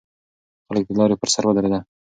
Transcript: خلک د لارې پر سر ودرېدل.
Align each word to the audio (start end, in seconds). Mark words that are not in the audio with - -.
خلک 0.67 0.83
د 0.87 0.91
لارې 0.99 1.15
پر 1.21 1.29
سر 1.33 1.43
ودرېدل. 1.47 1.83